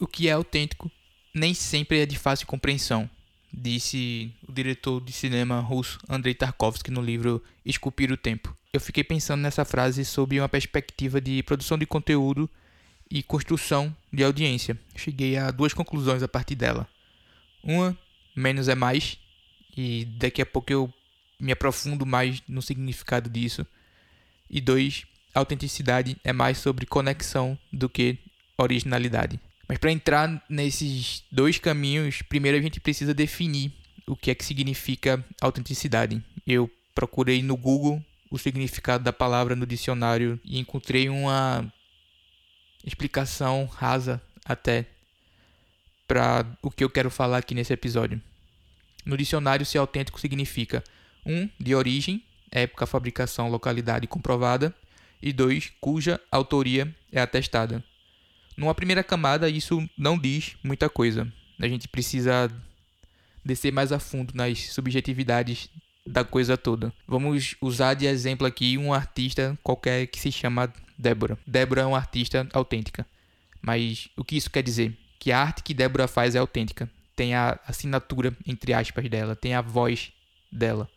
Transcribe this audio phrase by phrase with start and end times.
[0.00, 0.88] O que é autêntico
[1.34, 3.10] nem sempre é de fácil compreensão,
[3.52, 8.56] disse o diretor de cinema russo Andrei Tarkovsky no livro Esculpir o Tempo.
[8.72, 12.48] Eu fiquei pensando nessa frase sob uma perspectiva de produção de conteúdo
[13.10, 14.78] e construção de audiência.
[14.94, 16.88] Cheguei a duas conclusões a partir dela.
[17.60, 17.98] Uma,
[18.36, 19.18] menos é mais,
[19.76, 20.94] e daqui a pouco eu
[21.40, 23.66] me aprofundo mais no significado disso.
[24.48, 25.04] E dois,
[25.34, 28.16] autenticidade é mais sobre conexão do que
[28.56, 29.40] originalidade.
[29.68, 33.72] Mas para entrar nesses dois caminhos, primeiro a gente precisa definir
[34.06, 36.22] o que é que significa autenticidade.
[36.46, 41.70] Eu procurei no Google o significado da palavra no dicionário e encontrei uma
[42.84, 44.86] explicação rasa até
[46.06, 48.20] para o que eu quero falar aqui nesse episódio.
[49.04, 50.82] No dicionário, ser autêntico significa
[51.24, 51.32] 1.
[51.32, 54.74] Um, de origem, época, fabricação, localidade comprovada,
[55.20, 55.72] e 2.
[55.80, 57.84] cuja autoria é atestada.
[58.58, 61.32] Numa primeira camada, isso não diz muita coisa.
[61.60, 62.50] A gente precisa
[63.44, 65.70] descer mais a fundo nas subjetividades
[66.04, 66.92] da coisa toda.
[67.06, 71.38] Vamos usar de exemplo aqui um artista qualquer que se chama Débora.
[71.46, 73.06] Débora é uma artista autêntica.
[73.62, 74.98] Mas o que isso quer dizer?
[75.20, 76.90] Que a arte que Débora faz é autêntica.
[77.14, 80.12] Tem a assinatura, entre aspas, dela, tem a voz
[80.50, 80.90] dela.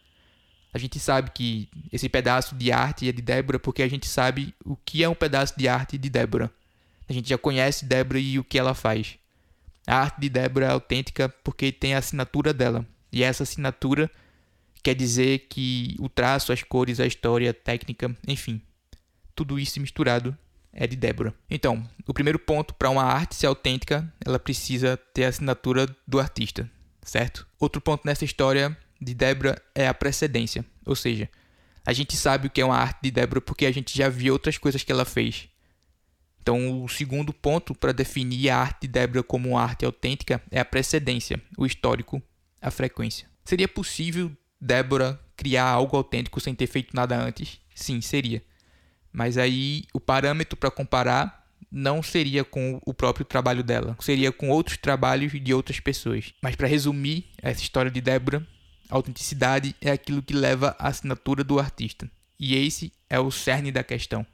[0.74, 4.52] A gente sabe que esse pedaço de arte é de Débora porque a gente sabe
[4.66, 6.52] o que é um pedaço de arte de Débora.
[7.12, 9.20] A gente já conhece Débora e o que ela faz.
[9.86, 12.88] A arte de Débora é autêntica porque tem a assinatura dela.
[13.12, 14.10] E essa assinatura
[14.82, 18.62] quer dizer que o traço, as cores, a história, a técnica, enfim,
[19.36, 20.38] tudo isso misturado
[20.72, 21.34] é de Débora.
[21.50, 26.18] Então, o primeiro ponto para uma arte ser autêntica, ela precisa ter a assinatura do
[26.18, 27.46] artista, certo?
[27.60, 31.30] Outro ponto nessa história de Débora é a precedência, ou seja,
[31.86, 34.32] a gente sabe o que é uma arte de Débora porque a gente já viu
[34.32, 35.51] outras coisas que ela fez.
[36.42, 40.60] Então, o segundo ponto para definir a arte de Débora como uma arte autêntica é
[40.60, 42.22] a precedência, o histórico,
[42.60, 43.28] a frequência.
[43.46, 47.60] Seria possível Débora criar algo autêntico sem ter feito nada antes?
[47.76, 48.44] Sim, seria.
[49.14, 54.50] Mas aí o parâmetro para comparar não seria com o próprio trabalho dela, seria com
[54.50, 56.34] outros trabalhos de outras pessoas.
[56.42, 58.46] Mas para resumir essa história de Débora,
[58.90, 62.10] a autenticidade é aquilo que leva à assinatura do artista.
[62.40, 64.26] E esse é o cerne da questão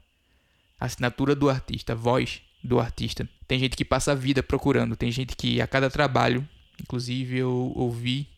[0.78, 3.28] assinatura do artista, voz do artista.
[3.46, 6.46] Tem gente que passa a vida procurando, tem gente que a cada trabalho,
[6.80, 8.28] inclusive eu ouvi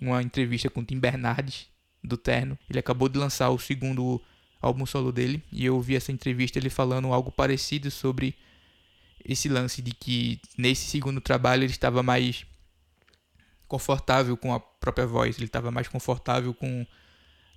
[0.00, 1.66] uma entrevista com Tim Bernardes
[2.02, 2.58] do Terno.
[2.68, 4.20] Ele acabou de lançar o segundo
[4.60, 8.34] álbum solo dele e eu ouvi essa entrevista ele falando algo parecido sobre
[9.24, 12.44] esse lance de que nesse segundo trabalho ele estava mais
[13.68, 16.86] confortável com a própria voz, ele estava mais confortável com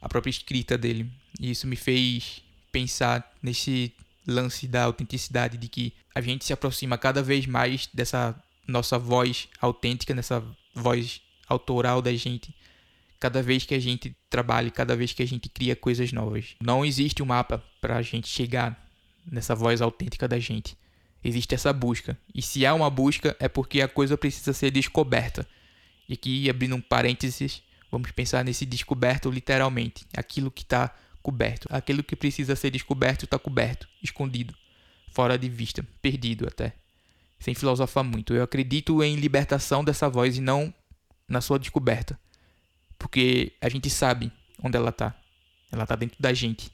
[0.01, 1.11] a própria escrita dele.
[1.39, 2.41] E isso me fez
[2.71, 3.93] pensar nesse
[4.27, 8.35] lance da autenticidade, de que a gente se aproxima cada vez mais dessa
[8.67, 10.43] nossa voz autêntica, dessa
[10.73, 12.53] voz autoral da gente,
[13.19, 16.55] cada vez que a gente trabalha, cada vez que a gente cria coisas novas.
[16.61, 18.83] Não existe um mapa para a gente chegar
[19.31, 20.77] nessa voz autêntica da gente.
[21.23, 22.17] Existe essa busca.
[22.33, 25.47] E se há uma busca, é porque a coisa precisa ser descoberta.
[26.07, 30.05] E aqui, abrindo um parênteses, vamos pensar nesse descoberto literalmente.
[30.15, 30.93] Aquilo que está
[31.25, 31.67] coberto.
[31.71, 34.53] Aquilo que precisa ser descoberto está coberto, escondido,
[35.09, 36.73] fora de vista, perdido até.
[37.39, 38.31] Sem filosofar muito.
[38.35, 40.71] Eu acredito em libertação dessa voz e não
[41.27, 42.19] na sua descoberta.
[42.99, 44.31] Porque a gente sabe
[44.61, 45.15] onde ela está.
[45.71, 46.71] Ela está dentro da gente.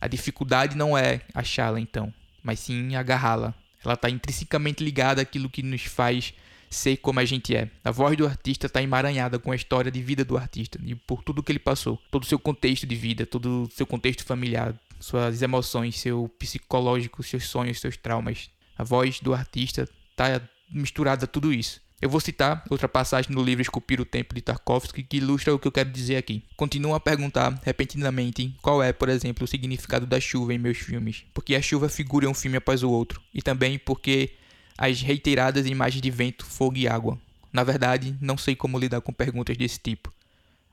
[0.00, 2.14] A dificuldade não é achá-la então,
[2.44, 3.52] mas sim agarrá-la.
[3.84, 6.32] Ela está intrinsecamente ligada àquilo que nos faz
[6.70, 7.70] sei como a gente é.
[7.84, 11.22] A voz do artista está emaranhada com a história de vida do artista e por
[11.22, 14.74] tudo que ele passou, todo o seu contexto de vida, todo o seu contexto familiar,
[15.00, 18.50] suas emoções, seu psicológico, seus sonhos, seus traumas.
[18.76, 20.40] A voz do artista está
[20.70, 21.80] misturada a tudo isso.
[22.00, 25.58] Eu vou citar outra passagem no livro Esculpir o Tempo de Tarkovsky que ilustra o
[25.58, 26.44] que eu quero dizer aqui.
[26.56, 31.24] Continuo a perguntar repentinamente qual é, por exemplo, o significado da chuva em meus filmes,
[31.34, 34.30] porque a chuva figura um filme após o outro, e também porque
[34.78, 37.18] as reiteradas imagens de vento, fogo e água.
[37.52, 40.12] Na verdade, não sei como lidar com perguntas desse tipo.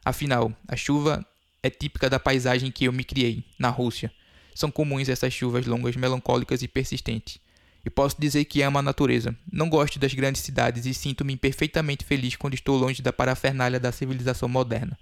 [0.06, 1.26] Afinal, a chuva
[1.64, 4.12] é típica da paisagem que eu me criei, na Rússia.
[4.54, 7.40] São comuns essas chuvas longas, melancólicas e persistentes.
[7.84, 9.36] E posso dizer que amo a natureza.
[9.52, 13.92] Não gosto das grandes cidades e sinto-me perfeitamente feliz quando estou longe da parafernália da
[13.92, 14.98] civilização moderna.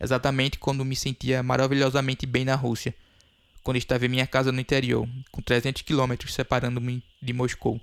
[0.00, 2.94] Exatamente quando me sentia maravilhosamente bem na Rússia,
[3.62, 7.78] quando estava em minha casa no interior, com 300 quilômetros separando-me de Moscou.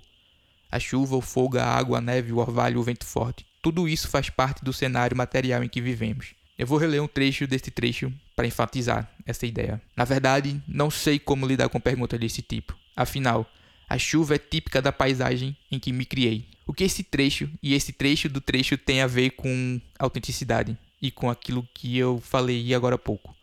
[0.70, 3.46] A chuva, o fogo, a água, a neve, o orvalho, o vento forte.
[3.62, 6.34] Tudo isso faz parte do cenário material em que vivemos.
[6.58, 9.80] Eu vou reler um trecho deste trecho para enfatizar essa ideia.
[9.96, 12.76] Na verdade, não sei como lidar com perguntas desse tipo.
[12.96, 13.48] Afinal,
[13.88, 16.46] A chuva é típica da paisagem em que me criei.
[16.66, 21.10] O que esse trecho e esse trecho do trecho tem a ver com autenticidade e
[21.10, 23.34] com aquilo que eu falei agora há pouco?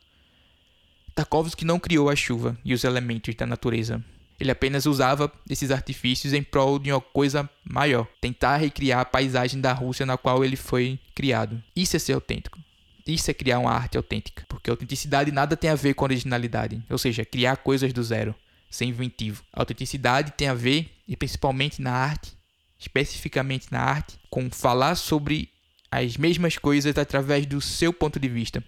[1.16, 4.04] Tarkovsky não criou a chuva e os elementos da natureza.
[4.40, 9.62] Ele apenas usava esses artifícios em prol de uma coisa maior, tentar recriar a paisagem
[9.62, 11.64] da Rússia na qual ele foi criado.
[11.76, 12.60] Isso é ser autêntico.
[13.08, 16.98] Isso é criar uma arte autêntica, porque autenticidade nada tem a ver com originalidade, ou
[16.98, 18.34] seja, criar coisas do zero,
[18.70, 19.44] ser inventivo.
[19.54, 22.36] A autenticidade tem a ver, e principalmente na arte,
[22.80, 25.50] especificamente na arte, com falar sobre
[25.92, 28.64] as mesmas coisas através do seu ponto de vista.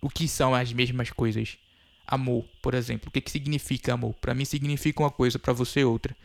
[0.00, 1.58] O que são as mesmas coisas?
[2.06, 3.08] Amor, por exemplo.
[3.08, 4.14] O que, que significa amor?
[4.14, 6.16] Para mim significa uma coisa, para você outra.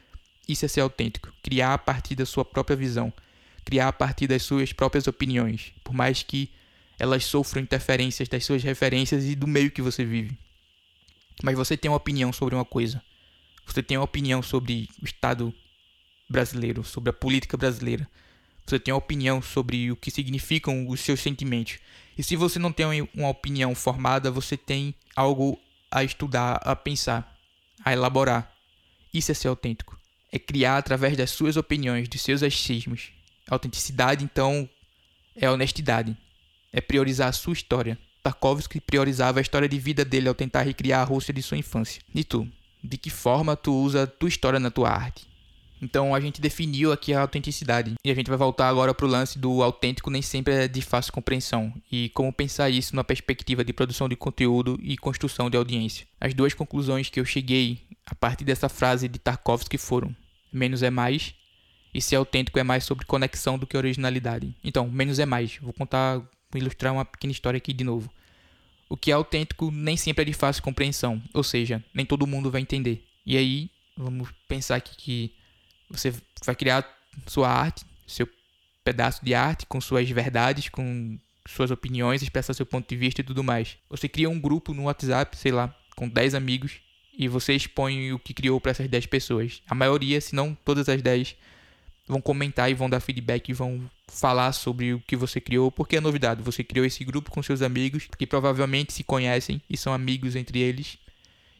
[0.48, 1.32] Isso é ser autêntico.
[1.44, 3.12] Criar a partir da sua própria visão.
[3.66, 5.74] Criar a partir das suas próprias opiniões.
[5.84, 6.50] Por mais que
[7.00, 10.38] elas sofram interferências das suas referências e do meio que você vive.
[11.44, 13.02] Mas você tem uma opinião sobre uma coisa.
[13.66, 15.54] Você tem uma opinião sobre o Estado
[16.30, 18.10] brasileiro, sobre a política brasileira.
[18.66, 21.78] Você tem uma opinião sobre o que significam os seus sentimentos.
[22.18, 25.60] E se você não tem uma opinião formada, você tem algo
[25.92, 27.38] a estudar, a pensar,
[27.84, 28.52] a elaborar.
[29.14, 29.98] Isso é ser autêntico.
[30.32, 33.12] É criar através das suas opiniões, dos seus achismos.
[33.50, 34.70] A autenticidade, então,
[35.36, 36.16] é honestidade.
[36.72, 37.98] É priorizar a sua história.
[38.22, 42.02] Tarkovsky priorizava a história de vida dele ao tentar recriar a Rússia de sua infância.
[42.14, 42.48] E tu?
[42.84, 45.28] De que forma tu usa tua história na tua arte?
[45.82, 47.96] Então a gente definiu aqui a autenticidade.
[48.04, 50.82] E a gente vai voltar agora para o lance do autêntico nem sempre é de
[50.82, 51.74] fácil compreensão.
[51.92, 56.08] E como pensar isso na perspectiva de produção de conteúdo e construção de audiência.
[56.20, 60.16] As duas conclusões que eu cheguei a partir dessa frase de Tarkovsky foram:
[60.52, 61.36] menos é mais.
[61.94, 64.56] E ser autêntico é mais sobre conexão do que originalidade.
[64.64, 65.58] Então, menos é mais.
[65.58, 68.12] Vou contar, vou ilustrar uma pequena história aqui de novo.
[68.90, 72.52] O que é autêntico nem sempre é de fácil compreensão, ou seja, nem todo mundo
[72.52, 73.04] vai entender.
[73.26, 75.34] E aí, vamos pensar aqui que
[75.90, 76.14] você
[76.46, 76.88] vai criar
[77.26, 78.28] sua arte, seu
[78.84, 83.24] pedaço de arte com suas verdades, com suas opiniões, expressar seu ponto de vista e
[83.24, 83.78] tudo mais.
[83.90, 86.82] Você cria um grupo no WhatsApp, sei lá, com 10 amigos
[87.18, 89.62] e você expõe o que criou para essas 10 pessoas.
[89.68, 91.36] A maioria, se não todas as 10,
[92.08, 95.98] vão comentar e vão dar feedback e vão falar sobre o que você criou, porque
[95.98, 96.44] é novidade.
[96.44, 100.60] Você criou esse grupo com seus amigos que provavelmente se conhecem e são amigos entre
[100.60, 100.98] eles.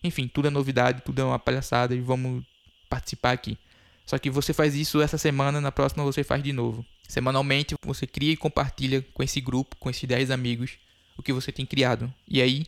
[0.04, 2.44] Enfim, tudo é novidade, tudo é uma palhaçada e vamos
[2.88, 3.58] participar aqui.
[4.08, 6.86] Só que você faz isso essa semana, na próxima você faz de novo.
[7.10, 10.80] Semanalmente você cria e compartilha com esse grupo, com esses 10 amigos,
[11.18, 12.12] o que você tem criado.
[12.26, 12.66] E aí,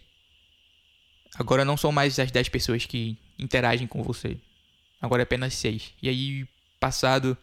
[1.36, 4.38] agora não são mais as 10 pessoas que interagem com você.
[5.02, 5.94] Agora é apenas 6.
[6.02, 6.46] E aí,
[6.78, 7.38] passado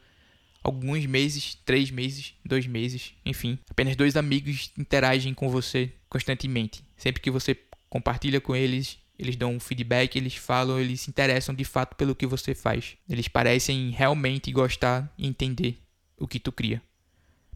[0.62, 6.84] alguns meses, 3 meses, 2 meses, enfim, apenas dois amigos interagem com você constantemente.
[6.98, 7.56] Sempre que você
[7.88, 12.14] compartilha com eles eles dão um feedback, eles falam, eles se interessam de fato pelo
[12.14, 12.96] que você faz.
[13.08, 15.78] Eles parecem realmente gostar e entender
[16.18, 16.82] o que tu cria.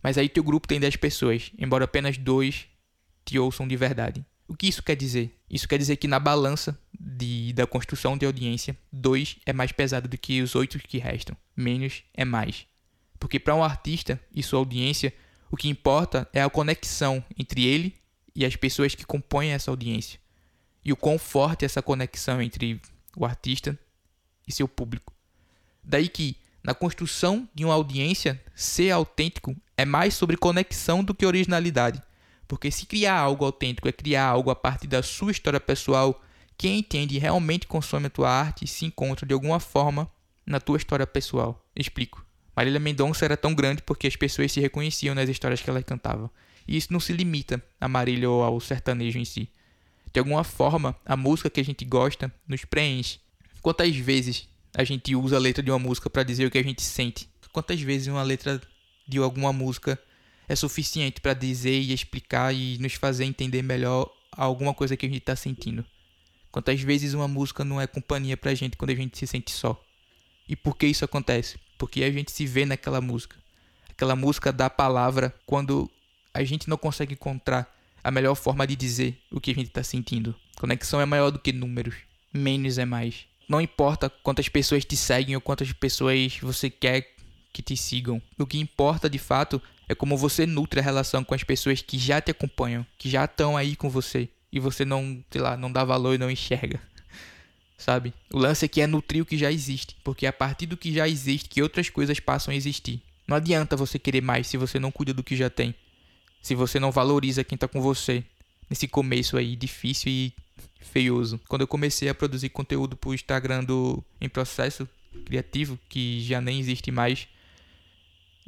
[0.03, 2.67] Mas aí teu grupo tem 10 pessoas, embora apenas dois
[3.25, 4.25] te ouçam de verdade.
[4.49, 5.39] O que isso quer dizer?
[5.49, 10.09] Isso quer dizer que na balança de, da construção de audiência, dois é mais pesado
[10.09, 11.37] do que os oito que restam.
[11.55, 12.67] Menos é mais.
[13.19, 15.13] Porque para um artista e sua audiência,
[15.51, 17.95] o que importa é a conexão entre ele
[18.35, 20.19] e as pessoas que compõem essa audiência
[20.91, 22.81] e o quão forte é essa conexão entre
[23.17, 23.79] o artista
[24.47, 25.15] e seu público.
[25.85, 31.25] Daí que, na construção de uma audiência, ser autêntico é mais sobre conexão do que
[31.25, 32.03] originalidade.
[32.49, 36.21] Porque se criar algo autêntico é criar algo a partir da sua história pessoal,
[36.59, 40.11] quem entende e realmente consome a tua arte se encontra de alguma forma
[40.45, 41.65] na tua história pessoal.
[41.77, 42.27] Explico.
[42.55, 46.29] Marília Mendonça era tão grande porque as pessoas se reconheciam nas histórias que ela cantava.
[46.67, 49.49] E isso não se limita a Marília ou ao sertanejo em si.
[50.13, 53.21] De alguma forma, a música que a gente gosta nos preenche.
[53.63, 56.65] Quantas vezes a gente usa a letra de uma música para dizer o que a
[56.65, 57.29] gente sente?
[57.53, 58.61] Quantas vezes uma letra
[59.07, 59.99] de alguma música
[60.49, 65.09] é suficiente para dizer e explicar e nos fazer entender melhor alguma coisa que a
[65.09, 65.85] gente está sentindo?
[66.51, 69.53] Quantas vezes uma música não é companhia para a gente quando a gente se sente
[69.53, 69.81] só?
[70.49, 71.59] E por que isso acontece?
[71.79, 73.37] Porque a gente se vê naquela música.
[73.89, 75.89] Aquela música dá palavra quando
[76.35, 79.83] a gente não consegue encontrar a melhor forma de dizer o que a gente está
[79.83, 80.35] sentindo.
[80.59, 81.95] Conexão é maior do que números,
[82.33, 83.27] menos é mais.
[83.49, 87.15] Não importa quantas pessoas te seguem ou quantas pessoas você quer
[87.53, 88.23] que te sigam.
[88.39, 91.99] O que importa de fato é como você nutre a relação com as pessoas que
[91.99, 95.71] já te acompanham, que já estão aí com você e você não, sei lá, não
[95.71, 96.81] dá valor e não enxerga.
[97.77, 98.15] Sabe?
[98.33, 100.93] O lance aqui é nutrir o que já existe, porque é a partir do que
[100.93, 103.03] já existe que outras coisas passam a existir.
[103.27, 105.75] Não adianta você querer mais se você não cuida do que já tem
[106.41, 108.25] se você não valoriza quem está com você
[108.69, 110.35] nesse começo aí difícil e
[110.81, 111.41] feioso.
[111.49, 114.89] Quando eu comecei a produzir conteúdo para o Instagram do Em Processo,
[115.25, 117.29] criativo, que já nem existe mais,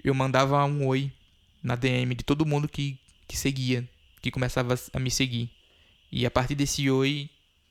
[0.03, 1.13] eu mandava um oi
[1.63, 3.89] na DM de todo mundo que, que seguia,
[4.21, 5.51] que começava a me seguir.
[6.11, 7.29] E a partir desse oi,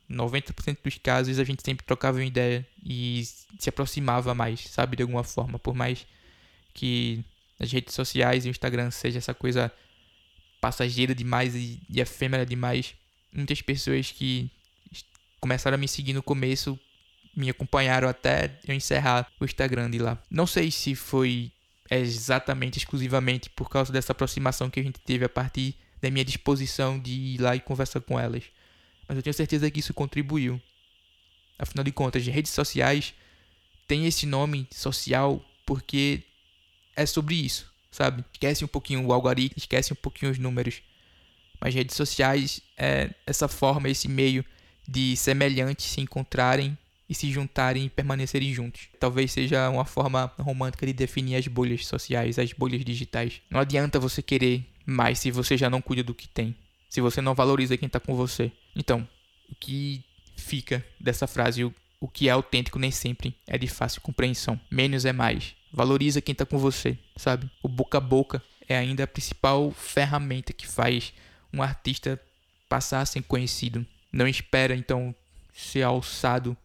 [0.10, 3.24] 90% dos casos a gente sempre trocava uma ideia e
[3.60, 6.06] se aproximava mais, sabe, de alguma forma, por mais
[6.74, 7.24] que
[7.60, 9.72] as redes sociais e o Instagram seja essa coisa
[10.62, 12.94] passageira demais e, e efêmera demais,
[13.34, 14.50] muitas pessoas que
[15.40, 16.80] começaram a me seguir no começo
[17.36, 20.22] me acompanharam até eu encerrar o Instagram de lá.
[20.30, 21.52] Não sei se foi
[21.90, 27.00] exatamente, exclusivamente por causa dessa aproximação que a gente teve a partir da minha disposição
[27.00, 28.44] de ir lá e conversar com elas.
[29.08, 30.62] Mas eu tenho certeza que isso contribuiu.
[31.58, 33.14] Afinal de contas, redes sociais
[33.88, 36.24] têm esse nome social porque
[36.96, 38.24] é sobre isso, sabe?
[38.34, 40.82] Esquece um pouquinho o algoritmo, esquece um pouquinho os números.
[41.60, 44.44] Mas redes sociais é essa forma, esse meio
[44.88, 48.88] de semelhantes se encontrarem e se juntarem e permanecerem juntos.
[49.00, 53.42] Talvez seja uma forma romântica de definir as bolhas sociais, as bolhas digitais.
[53.50, 56.56] Não adianta você querer mais se você já não cuida do que tem,
[56.90, 58.52] se você não valoriza quem está com você.
[58.76, 59.08] Então,
[59.50, 60.04] o que
[60.38, 61.70] fica dessa frase,
[62.02, 64.60] o que é autêntico nem sempre é de fácil compreensão.
[64.72, 65.56] Menos é mais.
[65.72, 67.50] Valoriza quem está com você, sabe?
[67.62, 71.14] O boca a boca é ainda a principal ferramenta que faz
[71.54, 72.20] um artista
[72.68, 73.86] passar a ser conhecido.
[74.12, 75.14] Não espera então
[75.54, 76.58] ser alçado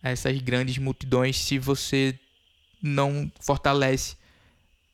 [0.00, 2.16] a essas grandes multidões se você
[2.80, 4.16] não fortalece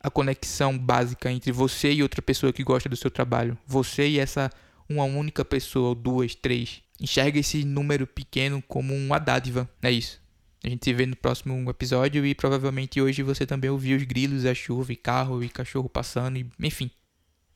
[0.01, 3.59] a conexão básica entre você e outra pessoa que gosta do seu trabalho.
[3.67, 4.51] Você e essa
[4.89, 6.81] uma única pessoa, ou duas, três.
[7.01, 9.69] Enxerga esse número pequeno como uma dádiva.
[9.83, 10.21] É isso.
[10.65, 14.45] A gente se vê no próximo episódio e provavelmente hoje você também ouviu os grilos,
[14.45, 16.91] a chuva, e carro e cachorro passando, e enfim.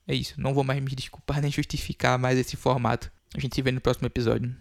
[0.07, 0.41] É isso.
[0.41, 3.11] Não vou mais me desculpar nem justificar mais esse formato.
[3.35, 4.55] A gente se vê no próximo episódio.